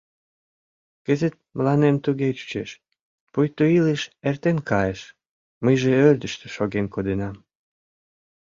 [1.05, 2.69] Кызыт мыланем туге чучеш,
[3.31, 5.01] пуйто илыш эртен кайыш,
[5.63, 7.35] мыйже ӧрдыжтӧ шоген кодынам.